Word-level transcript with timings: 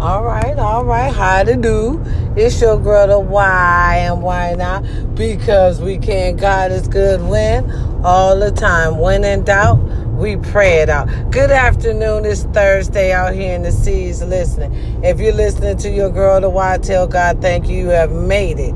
All 0.00 0.24
right, 0.24 0.58
all 0.58 0.86
right. 0.86 1.12
How 1.12 1.44
to 1.44 1.56
do? 1.56 2.02
It's 2.34 2.58
your 2.58 2.80
girl, 2.80 3.06
the 3.06 3.20
why 3.20 3.96
and 3.98 4.22
why 4.22 4.54
not? 4.54 4.82
Because 5.14 5.78
we 5.78 5.98
can. 5.98 6.36
God 6.36 6.72
is 6.72 6.88
good 6.88 7.20
when 7.20 7.70
all 8.02 8.38
the 8.38 8.50
time. 8.50 8.96
When 8.96 9.24
in 9.24 9.44
doubt, 9.44 9.76
we 10.16 10.38
pray 10.38 10.78
it 10.78 10.88
out. 10.88 11.06
Good 11.30 11.50
afternoon. 11.50 12.24
It's 12.24 12.44
Thursday 12.44 13.12
out 13.12 13.34
here 13.34 13.54
in 13.54 13.62
the 13.62 13.72
seas 13.72 14.22
listening. 14.22 14.72
If 15.04 15.20
you're 15.20 15.34
listening 15.34 15.76
to 15.76 15.90
your 15.90 16.08
girl, 16.08 16.40
the 16.40 16.48
why, 16.48 16.78
tell 16.78 17.06
God 17.06 17.42
thank 17.42 17.68
you. 17.68 17.76
You 17.76 17.88
have 17.88 18.10
made 18.10 18.58
it 18.58 18.74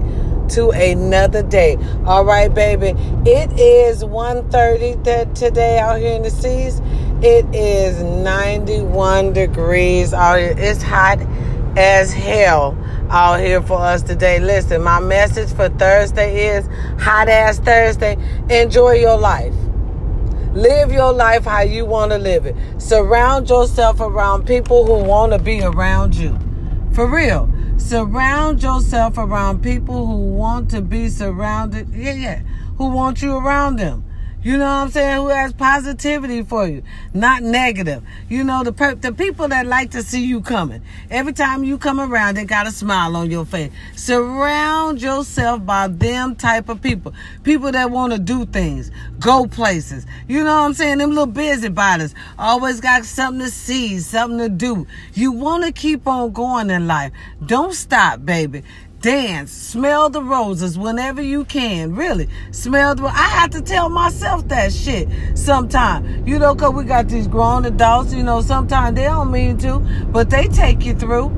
to 0.51 0.73
another 0.73 1.43
day. 1.43 1.79
All 2.05 2.27
right, 2.27 2.53
baby. 2.53 2.89
It 3.25 3.51
is 3.59 4.05
1.30 4.05 5.35
today 5.35 5.79
out 5.79 5.99
here 5.99 6.17
in 6.17 6.23
the 6.23 6.31
seas. 6.31 6.83
It 7.25 7.47
is 7.55 8.03
91 8.03 9.33
degrees 9.33 10.13
out 10.13 10.39
here. 10.39 10.55
It's 10.59 10.83
hot 10.83 11.19
as 11.75 12.13
hell 12.13 12.77
out 13.09 13.41
here 13.41 13.63
for 13.63 13.79
us 13.79 14.03
today. 14.03 14.39
Listen, 14.41 14.83
my 14.83 15.01
message 15.01 15.51
for 15.55 15.71
Thursday 15.71 16.49
is 16.49 16.69
hot 17.03 17.31
ass 17.31 17.59
Thursday. 17.61 18.19
Enjoy 18.51 18.93
your 18.93 19.19
life. 19.19 19.55
Live 20.53 20.93
your 20.93 21.15
life 21.15 21.47
how 21.47 21.63
you 21.63 21.87
want 21.87 22.13
to 22.13 22.19
live 22.19 22.45
it. 22.45 22.57
Surround 22.77 23.49
yourself 23.49 24.01
around 24.01 24.47
people 24.47 24.85
who 24.85 25.03
want 25.03 25.33
to 25.33 25.39
be 25.39 25.63
around 25.63 26.15
you. 26.15 26.39
For 26.93 27.11
real. 27.11 27.51
Surround 27.79 28.63
yourself 28.63 29.17
around 29.17 29.63
people 29.63 30.07
who 30.07 30.35
want 30.35 30.71
to 30.73 30.83
be 30.83 31.09
surrounded. 31.09 31.89
Yeah, 31.89 32.13
yeah. 32.13 32.43
Who 32.77 32.91
want 32.91 33.23
you 33.23 33.35
around 33.35 33.77
them. 33.77 34.05
You 34.45 34.59
know 34.59 34.67
what 34.67 34.73
I'm 34.73 34.91
saying? 34.91 35.17
Who 35.17 35.29
has 35.29 35.55
positivity 35.55 36.43
for 36.43 36.69
you, 36.69 36.83
not 37.15 37.43
negative. 37.43 38.03
You 38.29 38.45
know, 38.45 38.63
the 38.63 38.75
per- 38.75 38.95
the 38.95 39.11
people 39.11 39.49
that 39.49 39.67
like 39.67 39.93
to 39.93 40.03
see 40.03 40.23
you 40.23 40.43
coming. 40.43 40.83
Every 41.11 41.33
time 41.33 41.65
you 41.65 41.79
come 41.79 41.99
around, 41.99 42.37
they 42.37 42.45
got 42.45 42.67
a 42.67 42.71
smile 42.71 43.17
on 43.17 43.31
your 43.31 43.47
face. 43.47 43.73
Surround 43.97 45.01
yourself 45.01 45.65
by 45.65 45.89
them 45.89 46.37
type 46.37 46.69
of 46.69 46.83
people. 46.83 47.15
People 47.43 47.73
that 47.73 47.91
want 47.91 48.13
to 48.13 48.19
do 48.19 48.45
things, 48.45 48.91
go 49.19 49.47
places. 49.47 50.05
You 50.29 50.45
know 50.45 50.55
what 50.57 50.67
I'm 50.67 50.75
saying? 50.75 50.99
Them 50.99 51.09
little 51.09 51.25
busybodies 51.25 52.15
always 52.39 52.83
got 52.83 53.07
something 53.07 53.47
to 53.47 53.51
see, 53.51 53.99
something 53.99 54.39
to 54.41 54.51
do. 54.51 54.87
You 55.15 55.33
want 55.33 55.65
to 55.65 55.73
keep 55.73 56.07
on 56.07 56.33
going 56.33 56.69
in 56.69 56.87
life. 56.87 57.13
Don't 57.47 57.73
stop, 57.73 58.27
baby 58.27 58.63
dance, 59.05 59.53
smell 59.53 60.09
the 60.09 60.23
roses 60.23 60.79
whenever 60.79 61.21
you 61.21 61.45
can. 61.45 61.95
Really, 61.95 62.27
smell 62.53 62.95
the. 62.95 63.05
I 63.05 63.29
have 63.39 63.51
to 63.51 63.61
tell 63.61 63.91
myself 63.91 64.49
that 64.49 64.73
shit 64.73 65.09
sometimes. 65.35 66.27
You 66.27 66.39
know, 66.39 66.55
cause 66.55 66.73
we 66.73 66.85
got 66.85 67.09
these 67.09 67.29
grown 67.29 67.67
adults. 67.67 68.15
You 68.15 68.23
know, 68.23 68.41
sometimes 68.41 68.97
they 68.97 69.05
don't 69.05 69.31
mean 69.31 69.59
to, 69.59 69.79
but 70.11 70.31
they 70.31 70.49
take 70.49 70.87
you 70.87 70.95
through. 70.95 71.31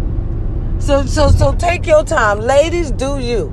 So, 0.78 1.04
so, 1.06 1.28
so 1.28 1.56
take 1.56 1.86
your 1.86 2.04
time, 2.04 2.38
ladies. 2.38 2.92
Do 2.92 3.18
you? 3.18 3.52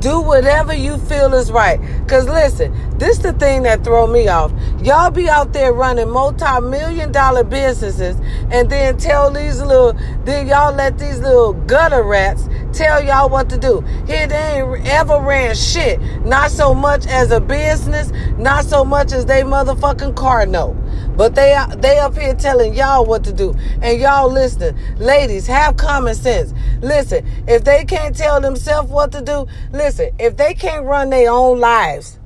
Do 0.00 0.20
whatever 0.20 0.72
you 0.72 0.96
feel 0.96 1.34
is 1.34 1.50
right. 1.50 1.80
Cause 2.06 2.28
listen, 2.28 2.72
this 2.98 3.18
the 3.18 3.32
thing 3.32 3.64
that 3.64 3.82
throw 3.82 4.06
me 4.06 4.28
off. 4.28 4.52
Y'all 4.84 5.10
be 5.10 5.28
out 5.28 5.52
there 5.52 5.72
running 5.72 6.08
multi-million 6.08 7.10
dollar 7.10 7.42
businesses 7.42 8.16
and 8.52 8.70
then 8.70 8.96
tell 8.96 9.32
these 9.32 9.60
little, 9.60 9.94
then 10.24 10.46
y'all 10.46 10.72
let 10.72 10.98
these 10.98 11.18
little 11.18 11.54
gutter 11.54 12.04
rats 12.04 12.47
tell 12.72 13.02
y'all 13.02 13.28
what 13.28 13.48
to 13.50 13.58
do. 13.58 13.80
Here 14.06 14.26
they 14.26 14.60
ain't 14.60 14.86
ever 14.86 15.20
ran 15.20 15.54
shit. 15.54 16.00
Not 16.24 16.50
so 16.50 16.74
much 16.74 17.06
as 17.06 17.30
a 17.30 17.40
business, 17.40 18.12
not 18.38 18.64
so 18.64 18.84
much 18.84 19.12
as 19.12 19.26
they 19.26 19.42
motherfucking 19.42 20.16
car 20.16 20.46
know. 20.46 20.76
But 21.16 21.34
they 21.34 21.56
they 21.78 21.98
up 21.98 22.16
here 22.16 22.34
telling 22.34 22.74
y'all 22.74 23.04
what 23.04 23.24
to 23.24 23.32
do, 23.32 23.54
and 23.82 24.00
y'all 24.00 24.30
listening. 24.30 24.78
Ladies, 24.98 25.46
have 25.46 25.76
common 25.76 26.14
sense. 26.14 26.54
Listen, 26.80 27.26
if 27.48 27.64
they 27.64 27.84
can't 27.84 28.16
tell 28.16 28.40
themselves 28.40 28.90
what 28.90 29.12
to 29.12 29.20
do, 29.20 29.46
listen. 29.72 30.10
If 30.18 30.36
they 30.36 30.54
can't 30.54 30.84
run 30.84 31.10
their 31.10 31.30
own 31.30 31.58
lives, 31.58 32.18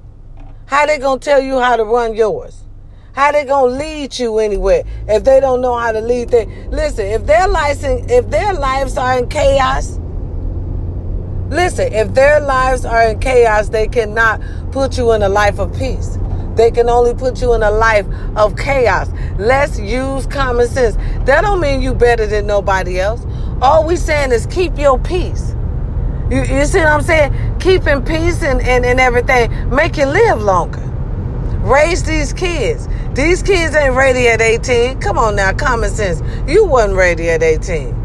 how 0.66 0.86
they 0.86 0.98
gonna 0.98 1.20
tell 1.20 1.40
you 1.40 1.58
how 1.58 1.76
to 1.76 1.84
run 1.84 2.14
yours? 2.14 2.64
How 3.14 3.30
they 3.30 3.44
gonna 3.44 3.72
lead 3.72 4.18
you 4.18 4.38
anywhere 4.38 4.84
if 5.06 5.24
they 5.24 5.38
don't 5.40 5.60
know 5.60 5.76
how 5.76 5.92
to 5.92 6.00
lead 6.00 6.30
them? 6.30 6.70
Listen, 6.70 7.06
if 7.06 7.26
their 7.26 7.46
license, 7.46 8.10
if 8.10 8.28
their 8.30 8.54
lives 8.54 8.96
are 8.96 9.18
in 9.18 9.28
chaos, 9.28 9.98
listen. 11.52 11.92
If 11.92 12.14
their 12.14 12.40
lives 12.40 12.84
are 12.84 13.02
in 13.08 13.20
chaos, 13.20 13.68
they 13.68 13.86
cannot 13.86 14.40
put 14.72 14.96
you 14.98 15.12
in 15.12 15.22
a 15.22 15.28
life 15.28 15.58
of 15.58 15.72
peace. 15.76 16.18
They 16.56 16.70
can 16.70 16.88
only 16.88 17.14
put 17.14 17.40
you 17.40 17.54
in 17.54 17.62
a 17.62 17.70
life 17.70 18.06
of 18.36 18.56
chaos. 18.56 19.10
Let's 19.38 19.78
use 19.78 20.26
common 20.26 20.68
sense. 20.68 20.96
That 21.24 21.42
don't 21.42 21.60
mean 21.60 21.80
you 21.80 21.94
better 21.94 22.26
than 22.26 22.46
nobody 22.46 23.00
else. 23.00 23.24
All 23.62 23.86
we 23.86 23.96
saying 23.96 24.32
is 24.32 24.46
keep 24.46 24.76
your 24.76 24.98
peace. 24.98 25.54
You, 26.30 26.44
you 26.44 26.64
see 26.64 26.78
what 26.78 26.88
I'm 26.88 27.02
saying? 27.02 27.58
Keeping 27.58 28.04
peace 28.04 28.42
and, 28.42 28.60
and, 28.62 28.84
and 28.84 29.00
everything 29.00 29.70
make 29.70 29.96
you 29.96 30.06
live 30.06 30.42
longer. 30.42 30.80
Raise 31.60 32.02
these 32.02 32.32
kids. 32.32 32.88
These 33.14 33.42
kids 33.42 33.74
ain't 33.76 33.94
ready 33.94 34.28
at 34.28 34.40
18. 34.40 35.00
Come 35.00 35.18
on 35.18 35.36
now, 35.36 35.52
common 35.52 35.90
sense. 35.90 36.22
You 36.50 36.64
wasn't 36.64 36.96
ready 36.96 37.30
at 37.30 37.42
18. 37.42 38.01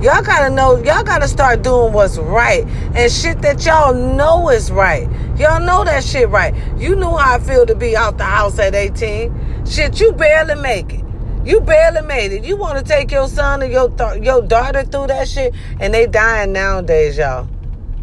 Y'all 0.00 0.22
gotta 0.22 0.48
know, 0.48 0.82
y'all 0.82 1.04
gotta 1.04 1.28
start 1.28 1.62
doing 1.62 1.92
what's 1.92 2.16
right 2.16 2.66
and 2.94 3.12
shit 3.12 3.42
that 3.42 3.66
y'all 3.66 3.92
know 3.92 4.48
is 4.48 4.70
right. 4.70 5.06
Y'all 5.38 5.60
know 5.60 5.84
that 5.84 6.02
shit 6.02 6.28
right. 6.30 6.54
You 6.78 6.96
knew 6.96 7.10
how 7.16 7.36
I 7.36 7.38
feel 7.38 7.66
to 7.66 7.74
be 7.74 7.94
out 7.94 8.16
the 8.16 8.24
house 8.24 8.58
at 8.58 8.74
18. 8.74 9.66
Shit, 9.66 10.00
you 10.00 10.12
barely 10.12 10.54
make 10.54 10.94
it. 10.94 11.04
You 11.44 11.60
barely 11.60 12.00
made 12.00 12.32
it. 12.32 12.44
You 12.44 12.56
want 12.56 12.78
to 12.78 12.84
take 12.84 13.10
your 13.10 13.28
son 13.28 13.62
or 13.62 13.66
your 13.66 13.90
th- 13.90 14.22
your 14.22 14.40
daughter 14.40 14.84
through 14.84 15.08
that 15.08 15.28
shit, 15.28 15.54
and 15.78 15.92
they 15.92 16.06
dying 16.06 16.52
nowadays, 16.52 17.18
y'all. 17.18 17.46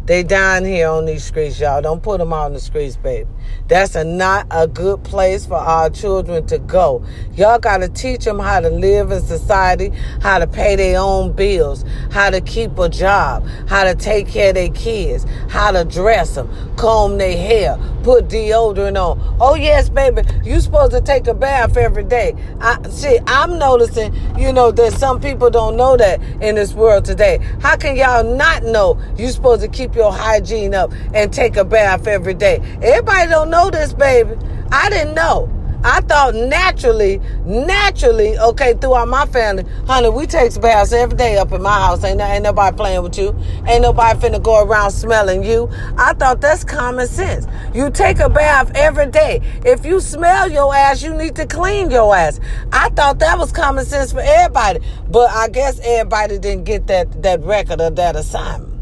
They 0.08 0.22
dying 0.22 0.64
here 0.64 0.88
on 0.88 1.04
these 1.04 1.22
streets, 1.22 1.60
y'all. 1.60 1.82
Don't 1.82 2.02
put 2.02 2.16
them 2.16 2.32
out 2.32 2.46
on 2.46 2.52
the 2.54 2.60
streets, 2.60 2.96
baby. 2.96 3.28
That's 3.66 3.94
a 3.94 4.04
not 4.04 4.46
a 4.50 4.66
good 4.66 5.04
place 5.04 5.44
for 5.44 5.58
our 5.58 5.90
children 5.90 6.46
to 6.46 6.58
go. 6.58 7.04
Y'all 7.34 7.58
got 7.58 7.82
to 7.82 7.90
teach 7.90 8.24
them 8.24 8.38
how 8.38 8.60
to 8.60 8.70
live 8.70 9.10
in 9.10 9.20
society, 9.20 9.92
how 10.22 10.38
to 10.38 10.46
pay 10.46 10.76
their 10.76 10.98
own 10.98 11.32
bills, 11.32 11.84
how 12.10 12.30
to 12.30 12.40
keep 12.40 12.78
a 12.78 12.88
job, 12.88 13.46
how 13.68 13.84
to 13.84 13.94
take 13.94 14.28
care 14.28 14.48
of 14.48 14.54
their 14.54 14.70
kids, 14.70 15.26
how 15.50 15.72
to 15.72 15.84
dress 15.84 16.36
them, 16.36 16.48
comb 16.76 17.18
their 17.18 17.36
hair, 17.36 17.78
put 18.08 18.26
deodorant 18.26 18.96
on. 18.96 19.36
Oh 19.38 19.54
yes, 19.54 19.90
baby, 19.90 20.22
you 20.42 20.62
supposed 20.62 20.92
to 20.92 21.00
take 21.02 21.26
a 21.26 21.34
bath 21.34 21.76
every 21.76 22.04
day. 22.04 22.34
I 22.58 22.80
see. 22.88 23.18
I'm 23.26 23.58
noticing, 23.58 24.14
you 24.38 24.50
know, 24.50 24.70
that 24.72 24.94
some 24.94 25.20
people 25.20 25.50
don't 25.50 25.76
know 25.76 25.94
that 25.98 26.18
in 26.40 26.54
this 26.54 26.72
world 26.72 27.04
today. 27.04 27.36
How 27.60 27.76
can 27.76 27.96
y'all 27.96 28.24
not 28.24 28.62
know 28.62 28.98
you 29.18 29.28
supposed 29.28 29.60
to 29.60 29.68
keep 29.68 29.94
your 29.94 30.10
hygiene 30.10 30.74
up 30.74 30.90
and 31.12 31.30
take 31.30 31.58
a 31.58 31.66
bath 31.66 32.06
every 32.06 32.32
day? 32.32 32.62
Everybody 32.80 33.28
don't 33.28 33.50
know 33.50 33.68
this, 33.68 33.92
baby. 33.92 34.36
I 34.72 34.88
didn't 34.88 35.14
know. 35.14 35.57
I 35.88 36.02
thought 36.02 36.34
naturally, 36.34 37.18
naturally, 37.46 38.38
okay, 38.38 38.74
throughout 38.74 39.08
my 39.08 39.24
family, 39.24 39.64
honey, 39.86 40.10
we 40.10 40.26
take 40.26 40.48
baths 40.60 40.92
every 40.92 41.16
day 41.16 41.38
up 41.38 41.50
in 41.50 41.62
my 41.62 41.72
house. 41.72 42.04
Ain't, 42.04 42.20
ain't 42.20 42.42
nobody 42.42 42.76
playing 42.76 43.02
with 43.02 43.16
you. 43.16 43.34
Ain't 43.66 43.80
nobody 43.80 44.18
finna 44.20 44.42
go 44.42 44.62
around 44.62 44.90
smelling 44.90 45.42
you. 45.42 45.70
I 45.96 46.12
thought 46.12 46.42
that's 46.42 46.62
common 46.62 47.06
sense. 47.06 47.46
You 47.72 47.90
take 47.90 48.18
a 48.18 48.28
bath 48.28 48.70
every 48.74 49.06
day. 49.06 49.40
If 49.64 49.86
you 49.86 50.00
smell 50.00 50.50
your 50.50 50.74
ass, 50.74 51.02
you 51.02 51.14
need 51.14 51.34
to 51.36 51.46
clean 51.46 51.90
your 51.90 52.14
ass. 52.14 52.38
I 52.70 52.90
thought 52.90 53.18
that 53.20 53.38
was 53.38 53.50
common 53.50 53.86
sense 53.86 54.12
for 54.12 54.20
everybody. 54.20 54.80
But 55.08 55.30
I 55.30 55.48
guess 55.48 55.80
everybody 55.82 56.38
didn't 56.38 56.64
get 56.64 56.86
that, 56.88 57.22
that 57.22 57.40
record 57.40 57.80
of 57.80 57.96
that 57.96 58.14
assignment. 58.14 58.77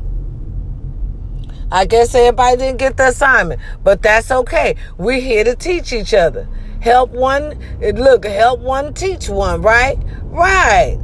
I 1.70 1.84
guess 1.84 2.14
everybody 2.14 2.56
didn't 2.56 2.78
get 2.78 2.96
the 2.96 3.08
assignment, 3.08 3.60
but 3.82 4.02
that's 4.02 4.30
okay. 4.30 4.76
We're 4.98 5.20
here 5.20 5.44
to 5.44 5.56
teach 5.56 5.92
each 5.92 6.14
other. 6.14 6.48
Help 6.80 7.10
one, 7.10 7.58
look, 7.80 8.24
help 8.24 8.60
one 8.60 8.94
teach 8.94 9.28
one, 9.28 9.62
right? 9.62 9.98
Right. 10.24 10.98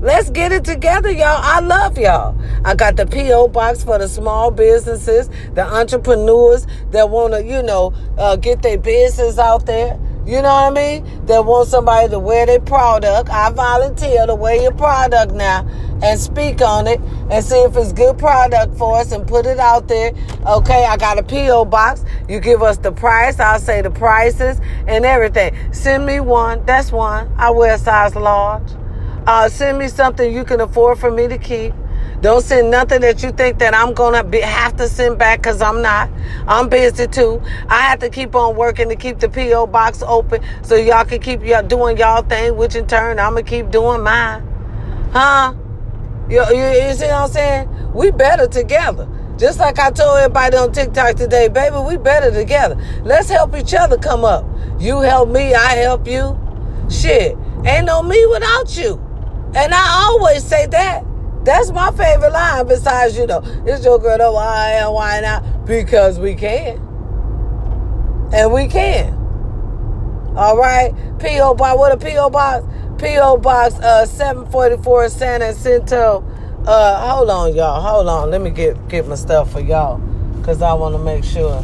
Let's 0.00 0.30
get 0.30 0.50
it 0.50 0.64
together, 0.64 1.10
y'all. 1.10 1.40
I 1.42 1.60
love 1.60 1.98
y'all. 1.98 2.34
I 2.64 2.74
got 2.74 2.96
the 2.96 3.06
P.O. 3.06 3.48
box 3.48 3.84
for 3.84 3.98
the 3.98 4.08
small 4.08 4.50
businesses, 4.50 5.28
the 5.52 5.62
entrepreneurs 5.62 6.66
that 6.90 7.10
want 7.10 7.34
to, 7.34 7.44
you 7.44 7.62
know, 7.62 7.92
uh, 8.16 8.36
get 8.36 8.62
their 8.62 8.78
business 8.78 9.38
out 9.38 9.66
there. 9.66 10.00
You 10.26 10.42
know 10.42 10.54
what 10.54 10.78
I 10.78 11.00
mean? 11.00 11.26
That 11.26 11.44
want 11.44 11.68
somebody 11.68 12.08
to 12.10 12.18
wear 12.18 12.46
their 12.46 12.60
product. 12.60 13.30
I 13.30 13.50
volunteer 13.50 14.26
to 14.26 14.34
wear 14.34 14.60
your 14.60 14.72
product 14.72 15.32
now 15.32 15.66
and 16.02 16.18
speak 16.20 16.60
on 16.60 16.86
it 16.86 17.00
and 17.30 17.44
see 17.44 17.56
if 17.56 17.76
it's 17.76 17.92
good 17.92 18.18
product 18.18 18.76
for 18.76 18.98
us 18.98 19.12
and 19.12 19.26
put 19.26 19.46
it 19.46 19.58
out 19.58 19.88
there. 19.88 20.12
Okay, 20.46 20.84
I 20.84 20.96
got 20.96 21.18
a 21.18 21.22
P.O. 21.22 21.64
box. 21.64 22.04
You 22.28 22.38
give 22.40 22.62
us 22.62 22.78
the 22.78 22.92
price. 22.92 23.40
I'll 23.40 23.58
say 23.58 23.82
the 23.82 23.90
prices 23.90 24.60
and 24.86 25.04
everything. 25.04 25.54
Send 25.72 26.06
me 26.06 26.20
one. 26.20 26.64
That's 26.66 26.92
one. 26.92 27.32
I 27.36 27.50
wear 27.50 27.74
a 27.74 27.78
size 27.78 28.14
large. 28.14 28.70
Uh, 29.26 29.48
send 29.48 29.78
me 29.78 29.88
something 29.88 30.32
you 30.32 30.44
can 30.44 30.60
afford 30.60 30.98
for 30.98 31.10
me 31.10 31.28
to 31.28 31.38
keep. 31.38 31.72
Don't 32.20 32.42
send 32.42 32.70
nothing 32.70 33.00
that 33.00 33.22
you 33.22 33.30
think 33.32 33.58
that 33.60 33.74
I'm 33.74 33.94
gonna 33.94 34.22
be, 34.22 34.40
have 34.40 34.76
to 34.76 34.88
send 34.88 35.18
back 35.18 35.38
because 35.38 35.62
I'm 35.62 35.80
not. 35.80 36.10
I'm 36.46 36.68
busy 36.68 37.06
too. 37.06 37.40
I 37.68 37.80
have 37.80 38.00
to 38.00 38.10
keep 38.10 38.34
on 38.34 38.56
working 38.56 38.90
to 38.90 38.96
keep 38.96 39.20
the 39.20 39.28
PO 39.28 39.68
box 39.68 40.02
open 40.02 40.42
so 40.62 40.74
y'all 40.74 41.06
can 41.06 41.20
keep 41.20 41.42
y'all 41.42 41.66
doing 41.66 41.96
y'all 41.96 42.22
thing, 42.22 42.56
which 42.56 42.74
in 42.74 42.86
turn 42.86 43.18
I'm 43.18 43.32
gonna 43.32 43.42
keep 43.42 43.70
doing 43.70 44.02
mine. 44.02 44.46
Huh? 45.12 45.54
You, 46.28 46.44
you, 46.50 46.88
you 46.88 46.94
see 46.94 47.06
what 47.06 47.14
I'm 47.14 47.28
saying? 47.30 47.92
We 47.94 48.10
better 48.10 48.46
together. 48.46 49.08
Just 49.38 49.58
like 49.58 49.78
I 49.78 49.90
told 49.90 50.18
everybody 50.18 50.58
on 50.58 50.72
TikTok 50.72 51.16
today, 51.16 51.48
baby, 51.48 51.76
we 51.78 51.96
better 51.96 52.30
together. 52.30 52.76
Let's 53.02 53.30
help 53.30 53.56
each 53.56 53.72
other 53.72 53.96
come 53.96 54.26
up. 54.26 54.44
You 54.78 55.00
help 55.00 55.30
me, 55.30 55.54
I 55.54 55.76
help 55.76 56.06
you. 56.06 56.38
Shit, 56.90 57.38
ain't 57.64 57.86
no 57.86 58.02
me 58.02 58.26
without 58.26 58.76
you. 58.76 58.96
And 59.54 59.72
I 59.72 60.06
always 60.06 60.44
say 60.44 60.66
that. 60.66 61.09
That's 61.44 61.70
my 61.72 61.90
favorite 61.92 62.32
line. 62.32 62.66
Besides, 62.68 63.16
you 63.16 63.26
know, 63.26 63.42
it's 63.66 63.84
your 63.84 63.98
girl. 63.98 64.34
Why 64.34 64.72
and 64.82 64.92
why 64.92 65.20
not? 65.20 65.66
Because 65.66 66.18
we 66.18 66.34
can, 66.34 66.78
and 68.32 68.52
we 68.52 68.68
can. 68.68 69.14
All 70.36 70.56
right, 70.56 70.92
PO 71.18 71.54
box. 71.54 71.78
What 71.78 71.92
a 71.92 71.96
PO 71.96 72.30
box? 72.30 72.64
PO 72.98 73.38
box. 73.38 73.74
Uh, 73.76 74.06
seven 74.06 74.46
forty 74.50 74.76
four 74.82 75.08
San 75.08 75.40
Jacinto. 75.40 76.24
Uh, 76.66 77.10
hold 77.10 77.30
on, 77.30 77.54
y'all. 77.54 77.80
Hold 77.80 78.08
on. 78.08 78.30
Let 78.30 78.42
me 78.42 78.50
get 78.50 78.88
get 78.88 79.08
my 79.08 79.14
stuff 79.14 79.52
for 79.52 79.60
y'all, 79.60 80.00
cause 80.42 80.62
I 80.62 80.74
want 80.74 80.94
to 80.94 80.98
make 80.98 81.24
sure. 81.24 81.62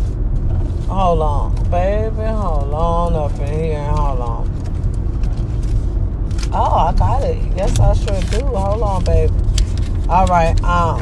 Hold 0.89 1.21
on, 1.21 1.55
baby. 1.71 2.17
Hold 2.23 2.73
on 2.73 3.15
up 3.15 3.39
in 3.41 3.65
here. 3.65 3.85
Hold 3.85 4.21
on. 4.21 4.67
Oh, 6.53 6.75
I 6.77 6.93
got 6.95 7.23
it. 7.25 7.39
Yes, 7.57 7.79
I 7.79 7.93
sure 7.95 8.41
do. 8.41 8.47
Hold 8.47 8.83
on, 8.83 9.05
baby. 9.05 9.35
All 10.09 10.27
right. 10.27 10.55
Um, 10.63 11.01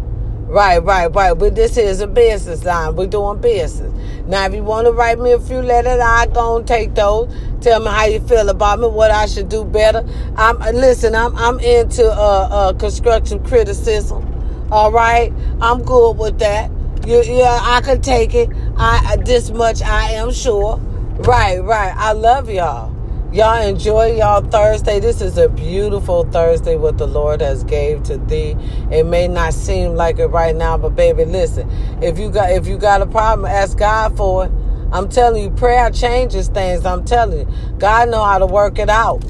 Right, 0.51 0.83
right, 0.83 1.07
right. 1.15 1.33
But 1.33 1.55
this 1.55 1.77
is 1.77 2.01
a 2.01 2.07
business 2.07 2.65
line. 2.65 2.97
We're 2.97 3.07
doing 3.07 3.39
business. 3.39 3.89
Now, 4.27 4.47
if 4.47 4.53
you 4.53 4.65
want 4.65 4.85
to 4.85 4.91
write 4.91 5.17
me 5.17 5.31
a 5.31 5.39
few 5.39 5.61
letters, 5.61 6.01
I 6.01 6.27
gonna 6.27 6.65
take 6.65 6.93
those. 6.93 7.33
Tell 7.61 7.79
me 7.79 7.87
how 7.87 8.03
you 8.03 8.19
feel 8.19 8.49
about 8.49 8.81
me, 8.81 8.89
what 8.89 9.11
I 9.11 9.27
should 9.27 9.47
do 9.47 9.63
better. 9.63 10.05
I'm 10.35 10.59
listen. 10.59 11.15
I'm 11.15 11.33
I'm 11.37 11.57
into 11.61 12.05
uh, 12.05 12.73
uh 12.75 13.39
criticism. 13.47 14.67
All 14.73 14.91
right, 14.91 15.31
I'm 15.61 15.83
good 15.83 16.17
with 16.17 16.37
that. 16.39 16.69
You, 17.07 17.23
yeah, 17.23 17.57
I 17.61 17.79
can 17.79 18.01
take 18.01 18.35
it. 18.35 18.49
I 18.75 19.19
this 19.23 19.51
much 19.51 19.81
I 19.81 20.11
am 20.11 20.33
sure. 20.33 20.79
Right, 21.19 21.63
right. 21.63 21.93
I 21.95 22.11
love 22.11 22.49
y'all. 22.49 22.90
Y'all 23.33 23.65
enjoy 23.65 24.17
y'all 24.17 24.41
Thursday. 24.41 24.99
This 24.99 25.21
is 25.21 25.37
a 25.37 25.47
beautiful 25.47 26.29
Thursday 26.31 26.75
what 26.75 26.97
the 26.97 27.07
Lord 27.07 27.39
has 27.39 27.63
gave 27.63 28.03
to 28.03 28.17
thee. 28.17 28.57
It 28.91 29.05
may 29.05 29.29
not 29.29 29.53
seem 29.53 29.95
like 29.95 30.19
it 30.19 30.27
right 30.27 30.53
now, 30.53 30.77
but 30.77 30.97
baby, 30.97 31.23
listen. 31.23 31.69
If 32.03 32.19
you 32.19 32.29
got 32.29 32.51
if 32.51 32.67
you 32.67 32.77
got 32.77 33.01
a 33.01 33.05
problem, 33.05 33.45
ask 33.49 33.77
God 33.77 34.17
for 34.17 34.47
it. 34.47 34.51
I'm 34.91 35.07
telling 35.07 35.43
you, 35.43 35.49
prayer 35.49 35.89
changes 35.91 36.49
things. 36.49 36.85
I'm 36.85 37.05
telling 37.05 37.47
you. 37.47 37.77
God 37.77 38.09
know 38.09 38.21
how 38.21 38.37
to 38.37 38.45
work 38.45 38.77
it 38.77 38.89
out. 38.89 39.23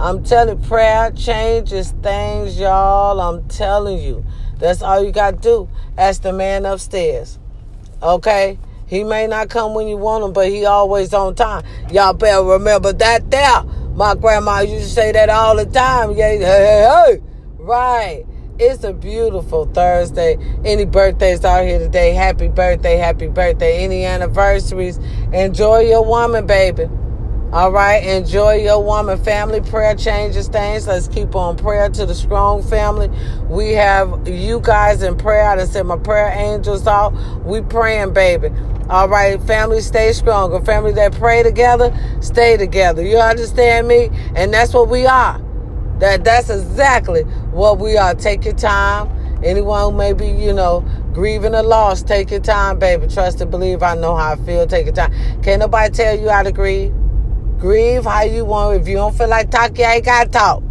I'm 0.00 0.24
telling 0.24 0.60
you, 0.60 0.68
prayer 0.68 1.12
changes 1.12 1.92
things, 2.02 2.58
y'all. 2.58 3.20
I'm 3.20 3.46
telling 3.46 3.98
you. 3.98 4.24
That's 4.58 4.82
all 4.82 5.04
you 5.04 5.12
got 5.12 5.36
to 5.36 5.40
do. 5.40 5.68
Ask 5.96 6.22
the 6.22 6.32
man 6.32 6.66
upstairs. 6.66 7.38
Okay? 8.02 8.58
He 8.88 9.04
may 9.04 9.26
not 9.26 9.50
come 9.50 9.74
when 9.74 9.86
you 9.86 9.96
want 9.96 10.24
him, 10.24 10.32
but 10.32 10.48
he 10.48 10.64
always 10.64 11.12
on 11.12 11.34
time. 11.34 11.64
Y'all 11.92 12.14
better 12.14 12.42
remember 12.42 12.92
that 12.94 13.30
there. 13.30 13.62
My 13.94 14.14
grandma 14.14 14.60
used 14.60 14.84
to 14.84 14.90
say 14.90 15.12
that 15.12 15.28
all 15.28 15.56
the 15.56 15.66
time. 15.66 16.12
Yeah, 16.12 16.30
hey, 16.30 16.38
hey, 16.38 17.04
hey. 17.06 17.22
Right. 17.58 18.24
It's 18.58 18.82
a 18.82 18.92
beautiful 18.92 19.66
Thursday. 19.66 20.36
Any 20.64 20.84
birthdays 20.84 21.44
out 21.44 21.64
here 21.64 21.78
today? 21.78 22.12
Happy 22.12 22.48
birthday, 22.48 22.96
happy 22.96 23.28
birthday. 23.28 23.84
Any 23.84 24.04
anniversaries? 24.04 24.98
Enjoy 25.32 25.80
your 25.80 26.04
woman, 26.04 26.46
baby. 26.46 26.88
All 27.52 27.72
right, 27.72 28.02
enjoy 28.04 28.56
your 28.56 28.82
woman. 28.82 29.16
Family 29.22 29.60
prayer 29.60 29.94
changes 29.94 30.48
things. 30.48 30.86
Let's 30.86 31.08
keep 31.08 31.34
on 31.34 31.56
prayer 31.56 31.88
to 31.88 32.04
the 32.04 32.14
strong 32.14 32.62
family. 32.62 33.08
We 33.48 33.72
have 33.72 34.28
you 34.28 34.60
guys 34.60 35.02
in 35.02 35.16
prayer. 35.16 35.44
I 35.44 35.56
done 35.56 35.66
sent 35.66 35.86
my 35.86 35.96
prayer 35.96 36.28
angels 36.28 36.86
out. 36.86 37.12
We 37.44 37.62
praying, 37.62 38.12
baby. 38.12 38.50
All 38.88 39.06
right, 39.06 39.40
family, 39.42 39.82
stay 39.82 40.12
stronger. 40.12 40.60
Family 40.64 40.92
that 40.92 41.12
pray 41.12 41.42
together, 41.42 41.94
stay 42.20 42.56
together. 42.56 43.02
You 43.02 43.18
understand 43.18 43.86
me? 43.86 44.08
And 44.34 44.52
that's 44.52 44.72
what 44.72 44.88
we 44.88 45.04
are. 45.04 45.38
That 45.98 46.24
that's 46.24 46.48
exactly 46.48 47.22
what 47.52 47.78
we 47.78 47.98
are. 47.98 48.14
Take 48.14 48.44
your 48.44 48.54
time. 48.54 49.10
Anyone 49.44 49.92
who 49.92 49.98
may 49.98 50.14
be, 50.14 50.28
you 50.28 50.52
know, 50.52 50.80
grieving 51.12 51.54
a 51.54 51.62
loss, 51.62 52.02
take 52.02 52.30
your 52.30 52.40
time, 52.40 52.78
baby. 52.78 53.06
Trust 53.08 53.40
and 53.40 53.50
believe. 53.50 53.82
I 53.82 53.94
know 53.94 54.16
how 54.16 54.32
I 54.32 54.36
feel. 54.36 54.66
Take 54.66 54.86
your 54.86 54.94
time. 54.94 55.12
Can't 55.42 55.60
nobody 55.60 55.92
tell 55.92 56.18
you 56.18 56.30
how 56.30 56.42
to 56.42 56.50
grieve. 56.50 56.94
Grieve 57.58 58.04
how 58.04 58.22
you 58.22 58.44
want. 58.44 58.80
If 58.80 58.88
you 58.88 58.94
don't 58.94 59.16
feel 59.16 59.28
like 59.28 59.50
talking, 59.50 59.76
you 59.76 59.84
ain't 59.84 60.04
got 60.04 60.24
to 60.24 60.30
talk. 60.30 60.62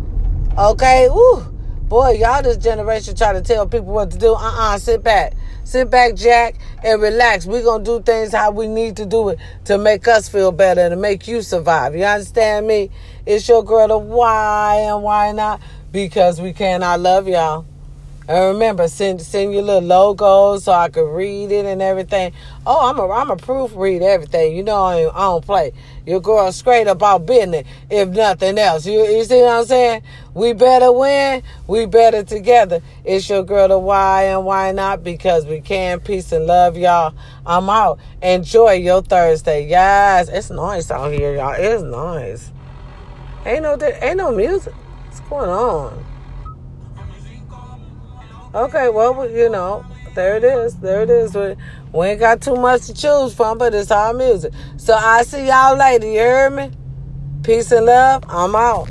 Okay? 0.58 1.08
Woo. 1.10 1.42
Boy, 1.88 2.18
y'all 2.20 2.42
this 2.42 2.58
generation 2.58 3.16
try 3.16 3.32
to 3.32 3.42
tell 3.42 3.68
people 3.68 3.94
what 3.94 4.12
to 4.12 4.18
do. 4.18 4.34
Uh-uh. 4.34 4.78
Sit 4.78 5.04
back. 5.04 5.34
Sit 5.68 5.90
back, 5.90 6.16
Jack, 6.16 6.56
and 6.82 7.02
relax. 7.02 7.46
We're 7.46 7.62
going 7.62 7.84
to 7.84 8.00
do 8.00 8.02
things 8.02 8.32
how 8.32 8.52
we 8.52 8.70
need 8.70 8.96
to 8.96 9.06
do 9.06 9.28
it 9.28 9.40
to 9.66 9.78
make 9.78 10.08
us 10.08 10.30
feel 10.30 10.54
better 10.54 10.80
and 10.80 10.94
to 10.94 10.96
make 10.96 11.28
you 11.28 11.42
survive. 11.42 11.94
You 11.94 12.06
understand 12.06 12.68
me? 12.68 12.90
It's 13.26 13.50
your 13.50 13.66
girl, 13.66 13.90
the 13.90 13.98
why 13.98 14.76
and 14.88 15.04
why 15.04 15.34
not? 15.34 15.60
Because 15.92 16.40
we 16.40 16.54
can. 16.54 16.84
I 16.84 16.96
love 16.96 17.28
y'all. 17.28 17.66
And 18.30 18.54
remember, 18.56 18.90
send 18.90 19.22
send 19.22 19.54
your 19.54 19.62
little 19.62 19.88
logos 19.88 20.66
so 20.66 20.74
I 20.74 20.90
could 20.90 21.10
read 21.10 21.50
it 21.50 21.66
and 21.66 21.82
everything. 21.82 22.34
Oh, 22.66 22.90
I'm 22.90 23.00
a 23.00 23.10
I'm 23.10 23.32
a 23.32 23.38
proofread 23.38 24.02
everything. 24.02 24.54
You 24.54 24.64
know 24.64 24.84
I, 24.84 25.04
don't 25.04 25.46
play. 25.46 25.72
Your 26.06 26.20
girl 26.20 26.52
straight 26.52 26.88
about 26.88 27.26
business, 27.26 27.66
if 27.90 28.10
nothing 28.10 28.58
else. 28.58 28.86
You 28.86 29.06
you 29.06 29.24
see 29.24 29.42
what 29.42 29.60
I'm 29.60 29.66
saying? 29.66 30.04
We 30.34 30.52
better 30.52 30.92
win. 30.92 31.42
We 31.68 31.86
better 31.86 32.22
together. 32.22 32.82
It's 33.06 33.30
your 33.30 33.44
girl 33.44 33.70
the 33.70 33.80
why 33.80 34.24
and 34.24 34.44
why 34.44 34.74
not? 34.74 35.06
Because 35.06 35.46
we 35.46 35.62
can. 35.62 36.02
Peace 36.02 36.34
and 36.34 36.46
love, 36.46 36.78
y'all. 36.78 37.14
I'm 37.46 37.70
out. 37.70 37.98
Enjoy 38.22 38.74
your 38.74 39.02
Thursday. 39.02 39.68
Yes, 39.68 40.28
it's 40.28 40.50
nice 40.50 40.92
out 40.92 41.14
here, 41.14 41.34
y'all. 41.38 41.56
It's 41.58 41.82
nice. 41.82 42.52
Ain't 43.46 43.64
no 43.64 43.78
ain't 44.02 44.18
no 44.18 44.34
music. 44.34 44.74
What's 44.74 45.22
going 45.22 45.50
on? 45.50 46.17
Okay, 48.56 48.90
well, 48.90 49.30
you 49.30 49.50
know, 49.50 49.86
there 50.16 50.38
it 50.38 50.44
is. 50.44 50.76
There 50.78 51.04
it 51.04 51.10
is. 51.10 51.36
We, 51.36 51.56
we 51.94 52.08
ain't 52.08 52.20
got 52.20 52.42
too 52.42 52.56
much 52.56 52.88
to 52.88 52.94
choose 52.94 53.34
from, 53.34 53.58
but 53.58 53.74
it's 53.76 53.92
our 53.92 54.14
music. 54.14 54.54
So 54.78 54.94
I 54.94 55.24
see 55.24 55.48
y'all 55.48 55.78
later. 55.78 56.08
You 56.08 56.14
hear 56.14 56.50
me? 56.50 56.72
Peace 57.44 57.72
and 57.72 57.86
love. 57.86 58.24
I'm 58.30 58.56
out. 58.56 58.90